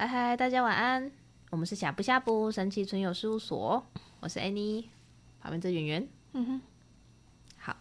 [0.00, 1.12] 嗨嗨，大家晚安。
[1.50, 3.84] 我们是呷哺呷哺神奇存有事务所，
[4.20, 4.86] 我是 Annie，
[5.42, 6.08] 旁边这圆圆。
[6.32, 6.60] 嗯哼，
[7.58, 7.76] 好。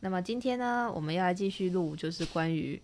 [0.00, 2.82] 那么今天呢，我们要来继续录，就是关于、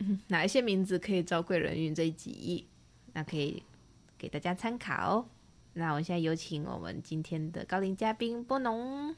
[0.00, 2.66] 嗯、哪一些名字可以招贵人运这一集，
[3.14, 3.62] 那可以
[4.18, 5.26] 给大家参考。
[5.72, 9.16] 那我现在有请我们今天的高龄嘉宾波农，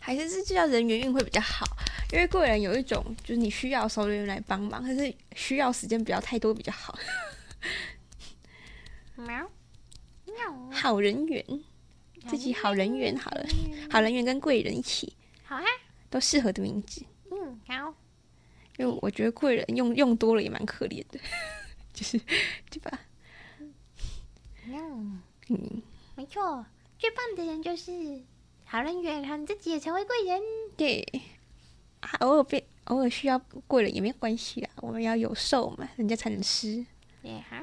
[0.00, 1.64] 还是是叫人缘运会比较好，
[2.12, 6.98] 因为贵人有一种就是你需要的时候有人来帮忙，可是需要时间不要太多比较好。
[9.16, 9.50] 喵
[10.24, 10.34] 喵，
[10.72, 11.44] 好人缘，
[12.26, 13.46] 自己好人缘好了，
[13.90, 15.64] 好人缘跟贵人一起，好啊，
[16.08, 17.04] 都适合的名字。
[17.30, 17.94] 嗯，好，
[18.78, 21.20] 因为我觉得贵人用用多了也蛮可怜的，
[21.92, 22.18] 就是
[22.70, 22.98] 对吧？
[24.66, 25.20] 嗯。
[25.52, 25.82] 嗯，
[26.14, 26.64] 没错，
[26.96, 27.90] 最棒的人就是
[28.72, 30.40] 好人缘，然后你自己也成为贵人。
[30.76, 31.04] 对，
[32.20, 33.36] 偶尔变，偶尔需要
[33.66, 36.86] 贵人也没关系啦，我们要有受嘛，人家才能施。
[37.20, 37.56] 对，好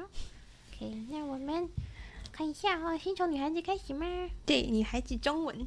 [0.74, 1.66] ，OK，那我们
[2.30, 4.06] 看一下哈、哦，先从女孩子开始吗？
[4.44, 5.66] 对，女孩子中文，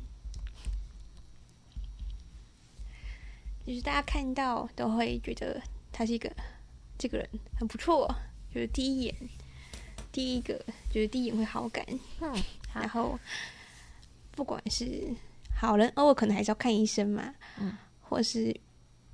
[3.65, 5.59] 就是大家看到都会觉得
[5.91, 6.31] 他是一个
[6.99, 7.27] 这个人
[7.57, 8.07] 很不错，
[8.53, 9.15] 就是第一眼。
[10.11, 11.83] 第一个就是第一眼会好感，
[12.19, 12.31] 嗯，
[12.75, 13.17] 然后
[14.33, 15.15] 不管是
[15.61, 18.59] 好人，偶尔可能还是要看医生嘛，嗯，或是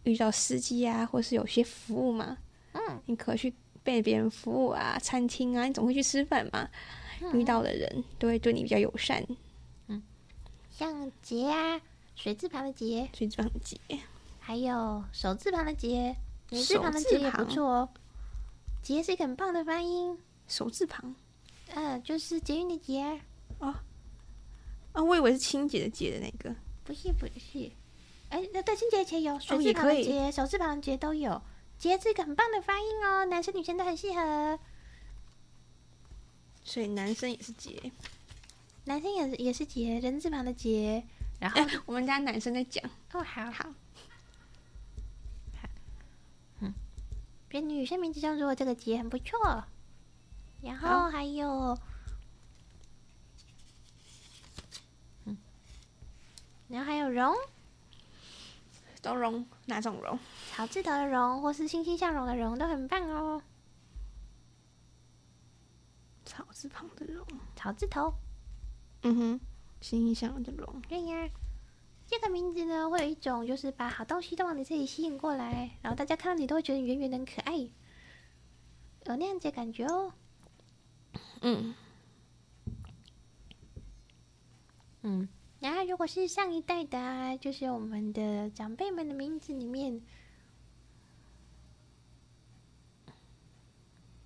[0.04, 2.38] 遇到司机啊，或是有些服务嘛，
[2.72, 6.70] 嗯，你可去被别人服务啊，餐厅啊，你总会去吃饭嘛，
[7.22, 9.22] 嗯，遇到的人都会对你比较友善，
[9.88, 10.02] 嗯，
[10.72, 11.82] 像杰啊，
[12.16, 13.78] 水字旁的杰，水字旁的杰，
[14.40, 16.16] 还有手字旁的杰，
[16.50, 17.90] 女字旁的杰也不错哦，
[18.82, 20.18] 杰是一个很棒的发音。
[20.48, 21.14] 手字旁，
[21.76, 23.20] 嗯、呃，就是捷运的捷。
[23.60, 23.76] 哦，
[24.94, 26.56] 啊，我以为是清洁的洁的那个。
[26.84, 27.72] 不是不是，
[28.30, 31.42] 哎、欸，那对清洁的洁有水字旁的洁、哦，手字旁的洁都有。
[31.78, 34.60] 洁是一个很棒的发音哦，男生女生都很适合。
[36.64, 37.92] 所以男生也是洁，
[38.86, 41.04] 男生也是也是洁，人字旁的洁。
[41.40, 42.84] 然后、欸、我们家男生在讲。
[43.14, 43.52] 哦，好好。
[43.52, 43.70] 好，
[46.62, 46.74] 嗯，
[47.48, 49.64] 别女生名字中如果这个洁很不错。
[50.62, 51.78] 然后还有，嗯，
[56.70, 57.34] 然后还有荣，
[59.02, 60.20] 都荣，哪种荣？
[60.52, 63.42] 草字头的荣，或是欣欣向荣的荣，都很棒哦。
[66.26, 68.14] 草字旁的荣，草字头，
[69.04, 69.40] 嗯哼，
[69.80, 70.82] 欣欣向荣的荣。
[70.90, 71.30] 对呀，
[72.06, 77.56] 这个名字呢，会有一种就是把好东西都往你这里吸引过来，然后大家看到你都会觉得你圆圆的很可爱，
[79.06, 80.14] 有那样子的感觉哦。
[81.42, 81.74] 嗯，
[85.02, 85.30] 嗯，
[85.60, 90.02] 然后如果是上一代的啊，就是我们的长辈们的名字里面，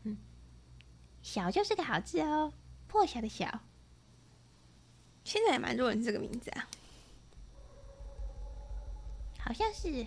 [0.03, 0.17] 嗯，
[1.21, 2.51] 小就是个好字哦，
[2.87, 3.61] 破晓的小。
[5.23, 6.67] 现在也蛮多人这个名字啊，
[9.39, 10.05] 好像是。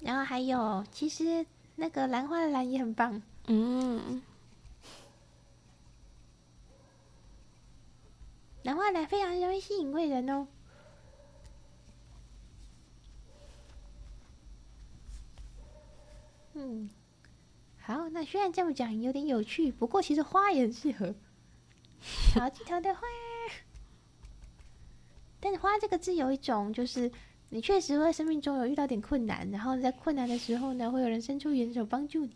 [0.00, 1.46] 然后还有，其实
[1.76, 4.20] 那个兰花的兰也很棒，嗯，
[8.92, 10.46] 兰花兰非常容易吸引贵人哦。
[16.54, 16.90] 嗯，
[17.80, 21.14] 好，那虽然这么讲有点有趣，不过其实花也很适合，
[22.38, 23.00] 好几头的花，
[25.40, 27.10] 但是花这个字有一种就是。
[27.54, 32.34] 你确实会生命中有遇到点困难，然后在困难的时候呢，会有人伸出援手帮助你。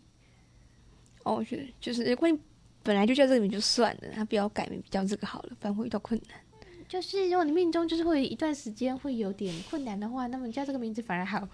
[1.23, 2.39] 哦，是就是，如果你
[2.83, 6.39] 本来就叫这个名就算了，他不要改名叫这个好了，不然会遇到困难。
[6.87, 11.47] 就是如果你命中就是会一段时间会有点困难的话，那么你叫这个名字反而好。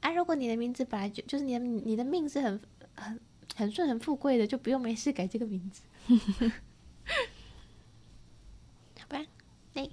[0.00, 2.60] 啊，如果你的名字本来就就是你的你的命是很
[2.94, 3.20] 很
[3.54, 5.82] 很顺很富贵的，就不用没事改这个名字。
[8.98, 9.24] 好吧，
[9.74, 9.88] 那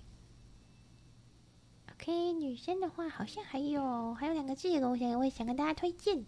[1.93, 6.25] OK，，女生的话好像还有还有两个字，我想我也想跟大家推荐。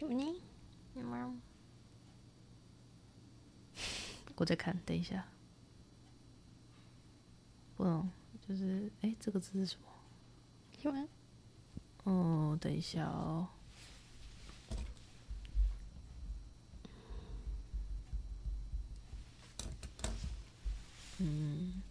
[0.00, 0.34] 什么呢？
[0.94, 1.36] 什么？
[4.36, 5.26] 我在看，等一下。
[7.76, 7.84] 不，
[8.48, 9.86] 就是哎，这个字是什么？
[10.80, 11.06] 什么？
[12.04, 13.46] 哦，等一下哦。
[21.18, 21.82] 嗯，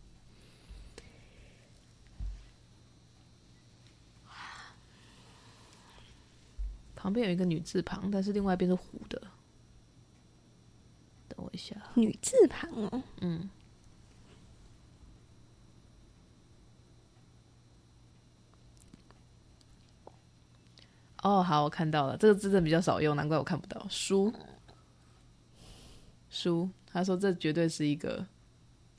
[7.10, 9.20] 旁边有一个女字旁，但是另外一边是虎的。
[11.28, 13.50] 等我一下，女字旁哦，嗯。
[21.24, 23.84] 哦，好，我看到了，这个字真的比较少用，难怪我看不到。
[23.90, 24.32] 书，
[26.30, 28.24] 书，他说这绝对是一个，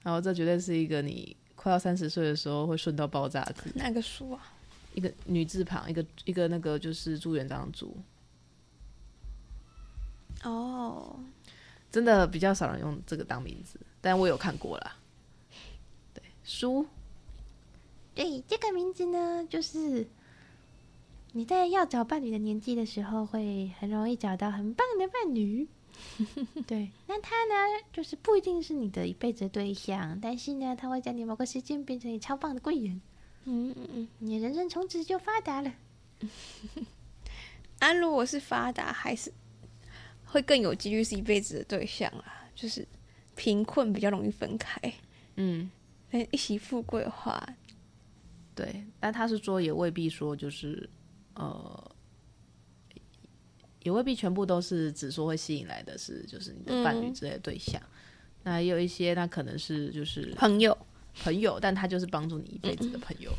[0.02, 3.70] 然后这绝对是一个你快要三十岁的时候会顺到爆炸的字。
[3.76, 4.52] 哪个书啊？
[4.94, 7.96] 一个女字旁，一个一个那个就是朱元璋的朱。
[10.42, 11.18] 哦，
[11.90, 14.96] 真的比较少人用这个当名字，但我有看过啦。
[16.14, 16.86] 对，书，
[18.14, 20.06] 对，这个名字呢，就是。
[21.32, 25.68] 你在要找伴侣的年纪的时候，会很容易找到很棒的伴侣。
[26.66, 33.00] 对，那他呢，就是不一定是你的一辈子的对象，但是呢，他会在你某个时间变成你超棒的贵人。
[33.52, 35.74] 嗯嗯嗯，你人生从此就发达了。
[37.80, 39.32] 啊，如果是发达，还是
[40.24, 42.48] 会更有几率是一辈子的对象啊。
[42.54, 42.86] 就是
[43.34, 44.80] 贫困比较容易分开。
[45.36, 45.70] 嗯，
[46.30, 47.56] 一起富贵的话，
[48.54, 50.88] 对，但他是说也未必说就是。
[51.34, 51.90] 呃，
[53.82, 57.80] 也未必全部都是只说会吸引来的是，就是你的伴侣之类的对象。
[57.80, 57.88] 嗯、
[58.42, 60.76] 那也有一些，那可能是就是朋友，
[61.22, 63.32] 朋友，但他就是帮助你一辈子的朋友。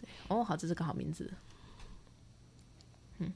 [0.00, 1.32] 对，哦，好，这是个好名字。
[3.18, 3.32] 嗯，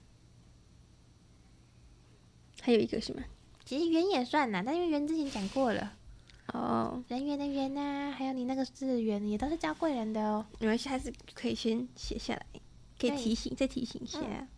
[2.61, 3.23] 还有一个什么？
[3.65, 5.93] 其实圆也算啦，但因为圆之前讲过了。
[6.53, 10.47] 哦，人缘的缘呐，还有你那个字缘，也都是教贵人的哦。
[10.61, 12.47] 没关系，还是可以先写下来。
[12.99, 14.21] 可以提醒，再提醒一下。
[14.21, 14.49] 嗯、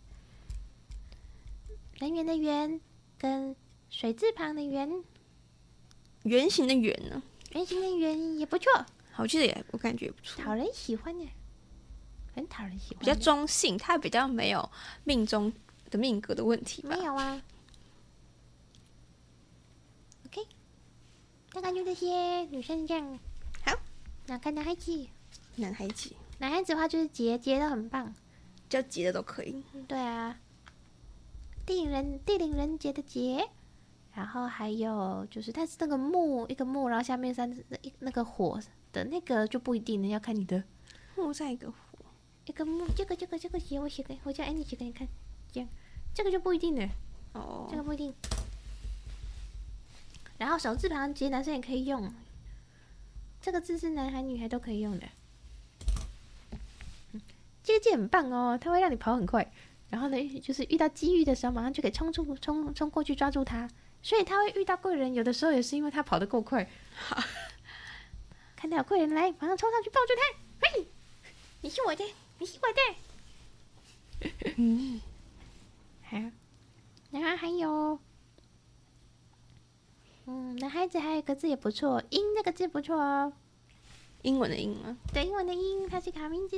[1.95, 2.81] 人缘的圆
[3.17, 3.57] 跟
[3.91, 5.03] 水字旁的圆，
[6.25, 7.23] 圆形的圆呢？
[7.53, 8.71] 圆形的圆也不错，
[9.11, 11.27] 好记得也，我感觉也不错，讨人喜欢呢，
[12.35, 12.99] 很讨人喜欢。
[12.99, 14.71] 比较中性，他比较没有
[15.05, 15.53] 命中
[15.91, 16.83] 的命格的问题。
[16.87, 17.43] 没有啊。
[20.27, 20.47] OK，
[21.53, 23.19] 大概就这些，女生这样。
[23.65, 23.75] 好，
[24.27, 25.07] 那看男孩子，
[25.57, 28.15] 男孩子，男孩子的话就是结结的很棒。
[28.69, 29.65] 叫结的都可以。
[29.89, 30.39] 对啊，
[31.65, 33.49] 地灵人地灵人杰的杰，
[34.19, 37.49] 然后还有就是，但是那个木一个木，然后下面三
[37.83, 38.61] 一那个火
[38.93, 40.61] 的那个就不一定了，要看你的
[41.15, 41.77] 木在一个火
[42.45, 45.07] 一个木，这个这个这个写我写给我叫 Annie 写给你看，
[45.53, 45.69] 这样
[46.13, 46.89] 这个就不一定了
[47.35, 48.13] 哦，这个不一定。
[50.37, 52.13] 然后手字旁其实男生也可以用，
[53.41, 55.07] 这个字是男孩女孩都可以用的。
[57.63, 59.49] 这个剑很棒哦，它会让你跑很快，
[59.91, 63.71] 然后呢，就是遇到机遇的时候，马上就可以冲出冲冲过去抓住它。
[64.09, 66.67] 所以他会遇到贵人，有的时候也是因为他跑得够快。
[66.97, 67.23] 好，
[68.57, 70.23] 看到有贵人来，马上冲上去抱住他。
[70.67, 70.87] 嘿，
[71.61, 72.03] 你是我的，
[72.39, 74.33] 你是我的。
[74.57, 74.99] 嗯，
[76.05, 76.17] 好，
[77.11, 77.99] 然后还有，
[80.25, 83.35] 嗯，男孩子还有一个字也不错，英这个字不错哦。
[84.23, 84.97] 英文的英吗？
[85.13, 86.57] 对，英文的英，它是卡名字。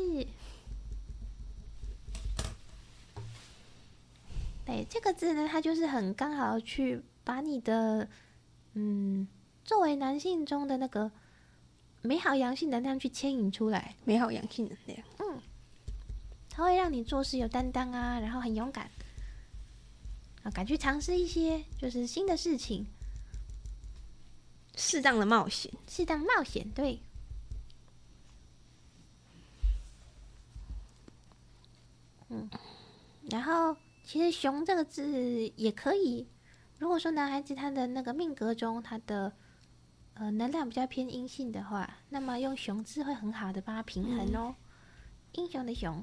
[4.65, 8.09] 对，这个字呢，它就是很刚好去把你的，
[8.75, 9.27] 嗯，
[9.65, 11.11] 作为男性中的那个
[12.03, 13.95] 美好阳性能量去牵引出来。
[14.05, 15.41] 美好阳性能量，嗯，
[16.49, 18.91] 它会让你做事有担当啊，然后很勇敢，
[20.43, 22.87] 啊，敢去尝试一些就是新的事情，
[24.77, 27.01] 适当的冒险，适当冒险，对，
[32.29, 32.51] 嗯，
[33.31, 33.77] 然后。
[34.03, 36.27] 其实“熊”这个字也可以。
[36.81, 39.31] 如果说男孩子他的那个命格中，他的
[40.15, 44.55] 呃能量比较偏阴性的话，那么用“雄”字会很好的帮他平衡哦。
[44.59, 44.65] 嗯、
[45.33, 46.03] 英雄的“雄”，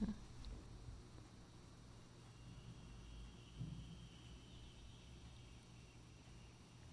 [0.00, 0.14] 嗯，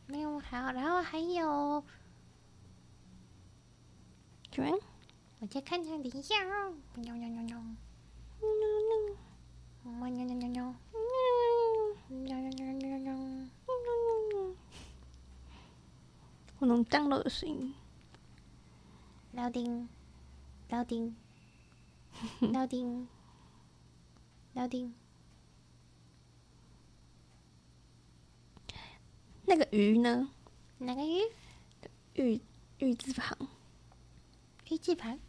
[0.08, 1.86] 没有好，然后还有，
[4.50, 4.74] 对。
[5.40, 6.74] 我再看看，等一下哦。
[6.96, 7.68] 喵喵喵喵，喵
[8.40, 9.16] 喵
[9.86, 10.76] 喵喵，喵喵
[12.10, 14.56] 喵喵，喵喵喵喵喵，
[16.58, 17.72] 我能降落的声音。
[19.34, 19.88] 老丁，
[20.70, 21.16] 老丁，
[22.52, 23.08] 老丁，
[24.54, 24.96] 老丁。
[29.46, 30.32] 那个鱼呢？
[30.80, 31.22] 哪个鱼？
[32.16, 32.42] 玉
[32.80, 33.38] 玉字旁。
[34.72, 35.20] 玉字旁。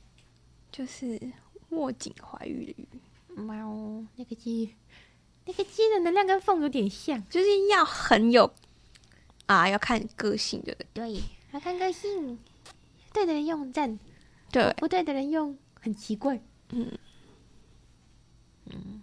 [0.72, 1.32] 就是
[1.70, 2.88] 握紧怀玉的玉，
[3.36, 4.74] 猫那个鸡，
[5.44, 8.52] 那个鸡的能量跟凤有点像，就是要很有
[9.46, 11.20] 啊，要看个性的，对，
[11.52, 12.38] 要看个性，
[13.12, 13.98] 对的人用赞，
[14.50, 16.40] 对，不对的人用很奇怪，
[16.70, 16.98] 嗯。
[18.68, 19.00] 嗯，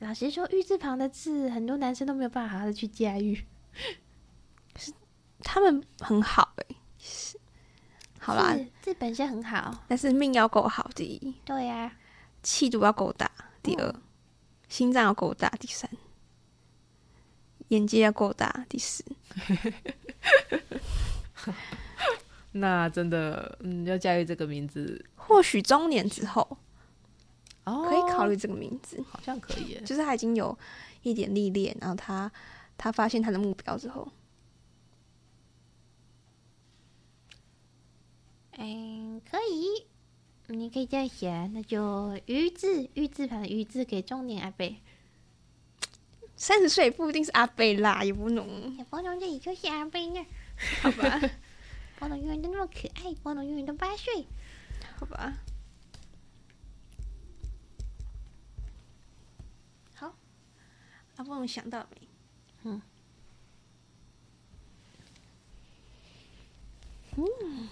[0.00, 3.44] 老实说，玉字旁的字，很多男生都没有办法好好的去驾驭。
[4.74, 4.92] 是
[5.44, 7.38] 他们很好哎、欸，是
[8.18, 11.34] 好啦，字本身很好，但是命要够好，第一。
[11.44, 11.92] 对呀、啊，
[12.42, 13.30] 气度要够大，
[13.62, 14.02] 第二，嗯、
[14.68, 15.90] 心脏要够大，第三，
[17.68, 19.04] 眼界要够大，第四。
[22.52, 26.58] 那真的，嗯，要驾驭这个名字，或许中年之后，
[27.64, 30.58] 哦，可以考虑这个名字，好像可以，就是他已经有
[31.02, 32.30] 一点历练，然后他
[32.76, 34.10] 他发现他的目标之后，
[38.58, 39.86] 嗯，可以，
[40.50, 44.76] 你可以这样写，那就鱼字，玉字旁的鱼字给中年阿贝，
[46.36, 50.26] 三十岁不一定是阿贝啦，也不能，也不能这里就是阿贝呢，
[50.82, 51.20] 好吧。
[51.98, 54.26] 波龙永远都那么可爱，波龙永远都八岁，
[54.96, 55.38] 好吧。
[59.94, 60.14] 好，
[61.16, 62.08] 阿波龙想到没？
[62.64, 62.82] 嗯。
[67.16, 67.68] 嗯。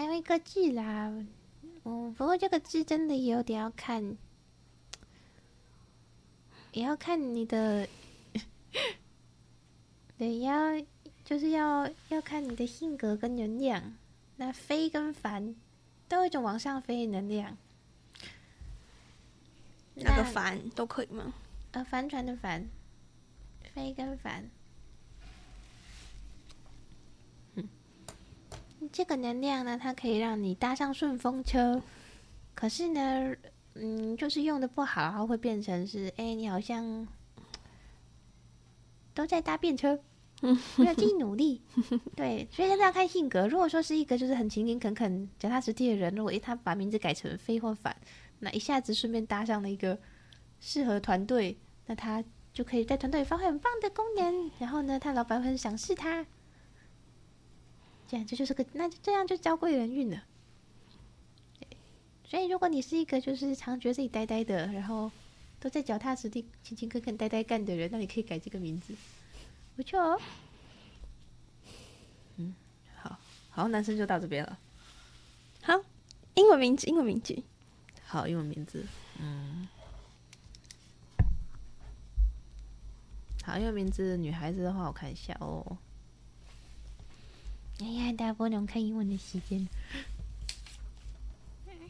[0.00, 1.12] 还有一个字啦，
[1.84, 4.16] 嗯，不过这个字真的有点要看，
[6.72, 7.86] 也要看你的，
[10.16, 10.56] 对要。
[11.22, 13.94] 就是要要看你的性格跟能量，
[14.34, 15.54] 那飞跟凡
[16.08, 17.56] 都有一种往上飞的能量，
[19.94, 21.32] 那个帆都可以吗？
[21.70, 22.66] 呃，帆船的帆，
[23.72, 24.50] 飞跟帆，
[28.92, 31.82] 这个能量呢，它可以让你搭上顺风车，
[32.54, 33.34] 可是呢，
[33.74, 37.06] 嗯，就是用的不好，然后会变成是，哎、欸，你好像
[39.14, 40.00] 都在搭便车。
[40.76, 41.60] 没有自己努力，
[42.16, 43.46] 对，所以现在要看性格。
[43.46, 47.94] 如果说是一个就是很勤勤恳恳、脚踏实地的人，如果他把名字改成飞或反，
[48.38, 49.98] 那一下子顺便搭上了一个
[50.58, 54.50] 适合团队，那他就可以在团队发挥很棒的功能。
[54.58, 56.24] 然后呢，他老板会很赏识他，
[58.10, 60.24] 这样这就是个，那这样就交贵人运了。
[62.24, 65.12] 所以如果你是一个就是常觉得自己呆呆的，然后
[65.60, 68.96] 都在脚踏实地、勤勤恳恳、呆呆干的人，那你可以改这个名字。
[69.76, 70.20] 不错哦，
[72.38, 72.52] 嗯，
[72.96, 73.16] 好，
[73.50, 74.58] 好，男生就到这边了。
[75.62, 75.80] 好，
[76.34, 77.40] 英文名字，英文名字，
[78.04, 78.84] 好，英文名字，
[79.20, 79.68] 嗯，
[83.44, 85.78] 好，英文名字，女孩子的话，我看一下哦。
[87.82, 89.66] 哎呀，大家不能看英文的时间。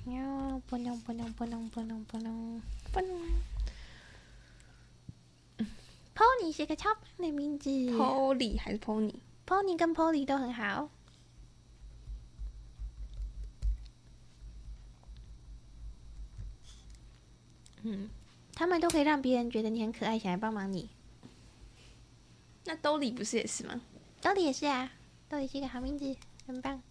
[0.07, 3.19] 哟，不能，不能，不能，不能，不能，不能。
[6.15, 10.91] Pony 是个超棒的名字，Polly 还是 Pony？Pony 跟 Polly 都很好。
[17.83, 18.11] 嗯，
[18.55, 20.89] 他们都可以让别人觉得你很可爱，想来帮忙你。
[22.65, 23.81] 那 Dolly 不是也是吗
[24.21, 24.93] ？Dolly 也是啊
[25.31, 26.15] ，Dolly 是一个好名字，
[26.47, 26.83] 很棒。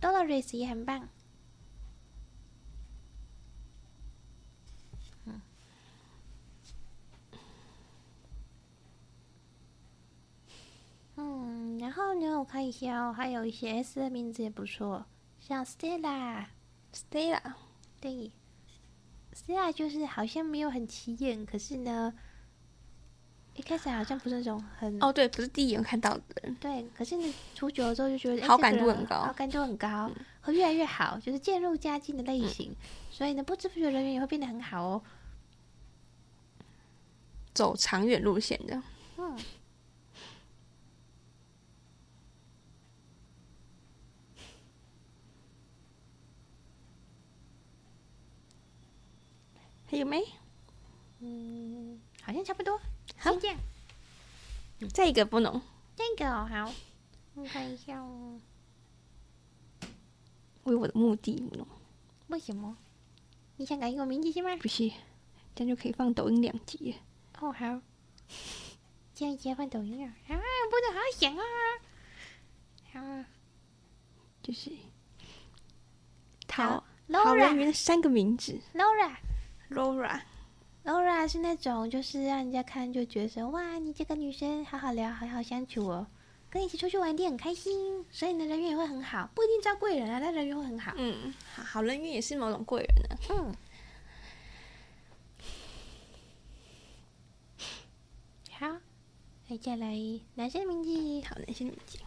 [0.00, 1.08] Dolores 也很棒。
[11.20, 15.04] 嗯，然后呢，我看一下哦，还有一些 S 的名字也不错，
[15.40, 17.54] 像 Stella，Stella，
[18.00, 18.30] 对
[19.34, 22.14] ，Stella 就是好像没有很起眼，可是呢，
[23.58, 30.08] 一开始好像不是那种很哦，对，不是第一眼看到的人，对，可是你处久了之后就觉得好感度很高，好感度很高，
[30.42, 32.76] 会越来越好，就是渐入佳境的类型，嗯、
[33.10, 35.02] 所以呢，不知不觉人缘也会变得很好哦，
[37.52, 38.80] 走长远路线的，
[39.16, 39.36] 嗯。
[49.90, 50.22] 还有没？
[51.20, 52.78] 嗯，好像差不多。
[53.18, 53.58] 好，先这样。
[54.92, 55.60] 再一个不能。
[55.96, 56.72] 这个好，
[57.34, 58.40] 我看一下哦。
[60.64, 61.66] 为我的目的不能。
[62.28, 62.76] 为什么？
[63.56, 64.56] 你想改一个名字是吗？
[64.56, 64.88] 不是，
[65.54, 66.94] 这样就可以放抖音两集。
[67.40, 67.80] 哦，好。
[69.14, 70.14] 这样直接放抖音啊？
[70.28, 70.38] 啊，
[70.70, 71.42] 不能好好想啊。
[72.92, 73.24] 好，
[74.42, 74.70] 就是。
[76.52, 78.60] 好好人缘三个名字。
[78.74, 79.16] Laura。
[80.88, 86.06] Laura，Laura 是那种就是让人家看就觉得哇，你这个女生好好聊，好好相处哦，
[86.48, 90.94] 跟你一起出去玩一定很开心，所以你的人缘也会很好，不一定招贵人啊，但人缘会很好。
[90.96, 93.20] 嗯，好，好人缘也是某种贵人呢、啊。
[93.28, 93.54] 嗯。
[98.52, 98.80] 好，
[99.46, 99.94] 接下来
[100.36, 101.98] 男生名字，好，男生名字。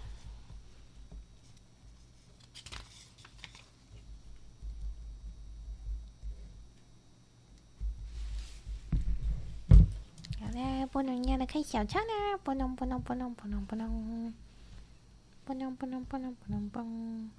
[11.63, 14.34] 小抄呢，不能不能不能不能不能，
[15.46, 17.32] 不能不能不能不能不能。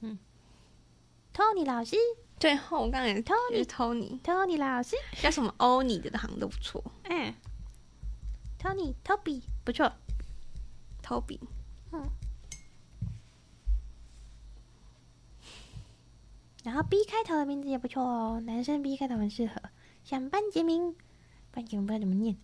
[0.00, 0.18] 嗯
[1.32, 1.96] ，Tony 老师，
[2.38, 5.54] 最后我刚才 Tony，Tony 老师 叫什么？
[5.58, 6.82] 欧尼的好像都不错。
[7.04, 7.34] 嗯
[8.58, 9.42] ，Tony，Toby。
[9.64, 9.92] 不错
[11.02, 11.40] ，Toby，
[11.92, 12.08] 嗯。
[16.66, 19.54] 然后 B 开头的名字也不错哦，男生 B 开头很适合，
[20.02, 20.96] 像班杰明，
[21.52, 22.36] 班杰明不知道怎么念，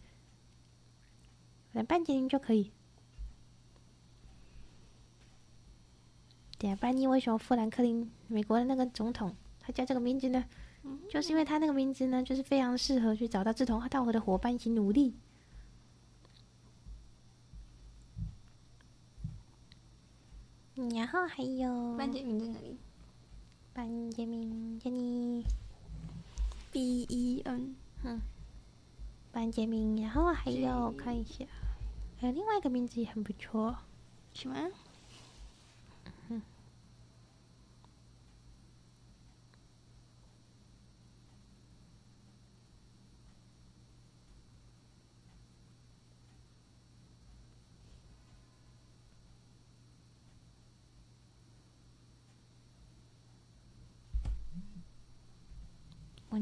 [1.73, 2.71] 来班杰明就可以。
[6.57, 10.45] 对啊，班尼为什么富兰克林美国的那个总统他叫这个名字呢？
[11.11, 15.17] 就是因为他那个名字呢，就是非常适合去找到志同道合的伙伴一起努力。
[20.77, 22.79] 然后还有班杰明在哪里？
[23.75, 25.47] 班杰明，杰尼
[26.71, 27.75] ，B E N，
[28.05, 28.21] 嗯，
[29.33, 31.47] 班杰明，然后还有看一下，
[32.19, 33.75] 还有另外一个名字也很不错，
[34.35, 34.71] 什么？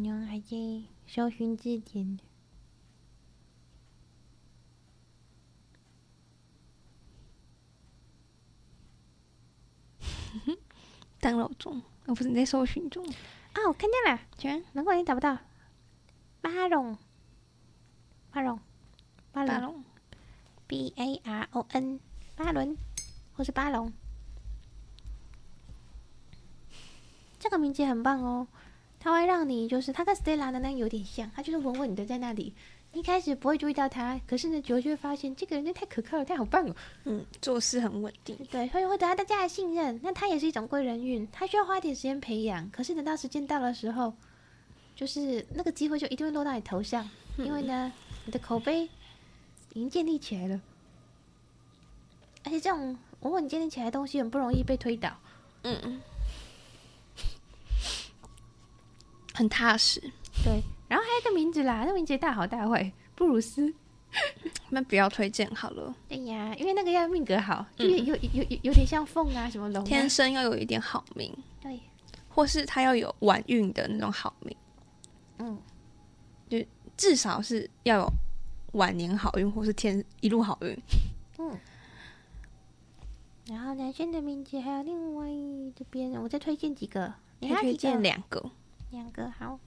[0.00, 0.56] 我俩还在
[1.06, 2.18] 搜寻字典。
[11.20, 13.06] 当老中，我不是你在搜寻中。
[13.52, 15.36] 啊，我看见了，全，难怪你找不到。
[16.40, 16.96] 巴龙，
[18.30, 18.58] 巴龙，
[19.32, 19.84] 巴龙
[20.66, 22.00] ，B A R O N，
[22.36, 22.74] 巴伦，
[23.34, 23.92] 或是巴龙。
[27.38, 28.48] 这个名字很棒哦。
[29.00, 32.52] 它会让你就是，他跟 Stella 的那有点像，他就是稳稳的在那里。
[32.92, 36.74] 一开始不会注意到他，可是呢，久了就会发现这个人真太可靠了，太好棒了。
[37.04, 39.98] 嗯，做事很稳定，对，所以会得到大家的信任。
[40.02, 42.68] 那他也是一种贵人运，他需要花点时间培养。
[42.70, 44.12] 可是等到时间到的时候，
[44.96, 47.92] 就是那个机会就一定会落到你头上，嗯、因为呢，
[48.26, 50.60] 你的口碑已经建立起来了。
[52.42, 55.16] 而且这种稳稳建立起来的东西很不容易被推倒。
[55.62, 56.00] 嗯嗯。
[59.40, 59.98] 很踏实，
[60.44, 60.60] 对。
[60.86, 63.72] 然后还有一个名字啦，那名字大好大坏，布鲁斯。
[64.68, 65.94] 那不要推荐好了。
[66.08, 69.86] 对呀，因为那个要命格好，嗯、就有有有有点像凤啊，什么龙、啊。
[69.86, 71.80] 天生要有一点好命，对。
[72.28, 74.54] 或是他要有晚运的那种好命，
[75.38, 75.58] 嗯，
[76.50, 76.62] 就
[76.98, 78.12] 至少是要有
[78.72, 80.76] 晚年好运，或是天一路好运。
[81.38, 81.58] 嗯。
[83.46, 85.26] 然后男生的名字还有另外
[85.74, 88.50] 这边，我再推荐几个，你还推荐两个。
[88.90, 89.58] 两个好，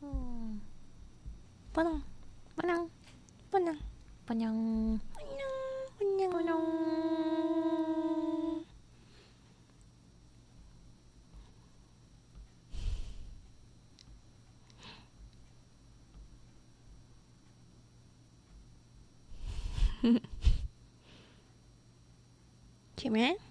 [0.00, 0.60] 嗯，
[1.72, 2.02] 不能，
[2.56, 2.90] 不能，
[3.50, 3.78] 不能，
[4.26, 5.00] 不能，
[5.98, 6.60] 不能，不能，
[22.96, 23.36] 前面。
[23.36, 23.49] Kenny，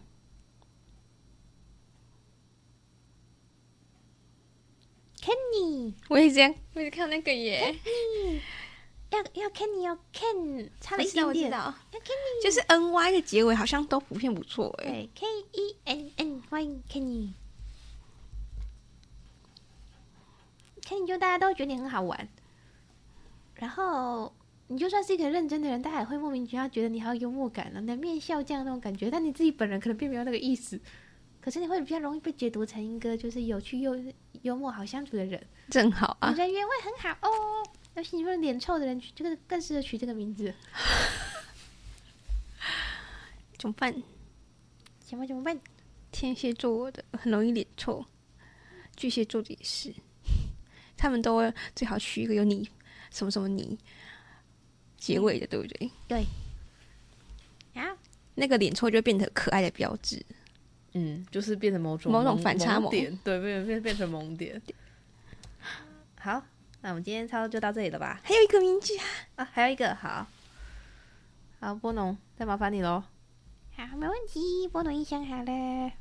[6.09, 7.73] 我也这样，我也看那个耶。
[9.11, 11.25] 要要 Kenny 要 Ken，差了一点点。
[11.27, 12.13] 我知道，我知道。
[12.43, 14.85] 就是 N Y 的结尾好像都普遍不错哎。
[14.89, 17.29] 对，K E N N Y Kenny。
[20.83, 22.27] Kenny 就大家都觉得你很好玩，
[23.55, 24.31] 然后
[24.67, 30.79] 你就算是一个认真的人，大家也会莫名其妙觉得你好有幽默感了，冷面笑匠那种感觉，但你自己本人可能并没有那个意思。
[31.49, 33.95] 可是你会比较容易被解读成一个就是有趣又
[34.43, 37.67] 幽默、好相处的人，正好啊，人缘会很好哦。
[37.95, 40.53] 尤其你说脸臭的人，这个更适合取这个名字。
[43.57, 43.91] 怎么办？
[44.99, 45.59] 怎么怎么办？
[46.11, 48.05] 天蝎座的很容易脸臭，
[48.95, 49.91] 巨蟹座的也是，
[50.95, 52.69] 他们都最好取一个有你
[53.09, 53.75] 什么什么你
[54.97, 55.91] 结尾的，对不对？
[56.07, 56.25] 对。
[57.73, 57.97] 啊，
[58.35, 60.23] 那个脸臭就变成可爱的标志。
[60.93, 64.61] 嗯，就是变成某种某种反差萌点，对，变变变成萌点。
[66.19, 66.43] 好，
[66.81, 68.19] 那我们今天差不多就到这里了吧？
[68.23, 70.27] 还有一个名字啊，啊，还有一个，好，
[71.59, 73.03] 好，波农，再麻烦你喽。
[73.75, 75.91] 好，没问题，波农已想好了。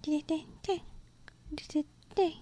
[0.00, 0.80] 对对对
[1.54, 2.34] 对对对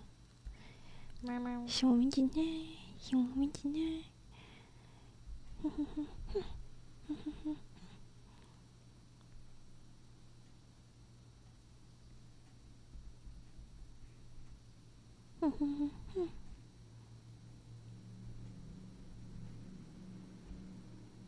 [1.23, 1.67] 对。
[1.67, 2.79] 什么名字呢？
[2.99, 4.05] 什么名字呢？
[5.63, 6.43] 哼哼哼哼
[7.07, 7.57] 哼哼哼。
[15.41, 16.29] 哼哼哼哼。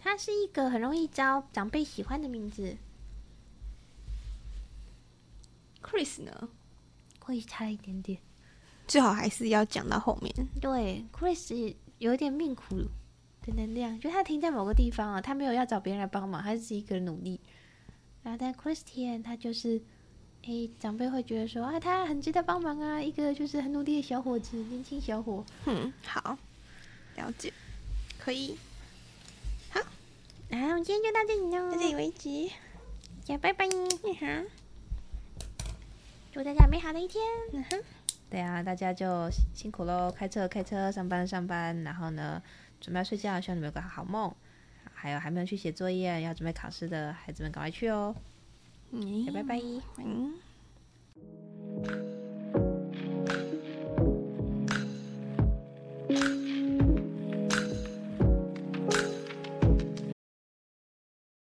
[0.06, 2.76] 他是一个很容易招长辈喜欢的名字。
[5.82, 6.48] Chris 呢？
[7.18, 8.16] 会差一点点，
[8.86, 10.32] 最好还是要讲到后面。
[10.60, 12.76] 对，Chris 有一点命苦
[13.42, 17.40] 的能量，就他停在某个地方啊，他没有要找别人来帮忙，他是一个人努力。
[18.22, 19.82] 然后但 Christian 他就是。
[20.42, 25.44] 诶，长辈会觉得说啊，他很值得帮忙啊，一个就是很努力的小伙子，年轻小伙。
[25.64, 26.38] 嗯，好，
[27.16, 27.52] 了解，
[28.16, 28.56] 可以。
[30.48, 32.50] 好，那我们今天就到这里喽，到这里为止，
[33.24, 33.66] 再拜拜。
[33.66, 34.46] 嗯哼，
[36.32, 37.24] 祝大家美好的一天。
[37.52, 37.82] 嗯哼，
[38.30, 42.40] 对啊，大家就辛苦喽，开车开车，上班上班，然后呢，
[42.80, 44.32] 准备要睡觉，希望你们有个好梦。
[44.94, 48.14] 还有还没有去写作业，要准备考试的孩子们，赶快去哦。
[48.92, 49.60] 嗯，拜拜。
[49.98, 50.34] 嗯。